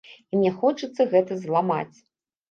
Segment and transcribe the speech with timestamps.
[0.35, 1.97] І мне хочацца гэта зламаць.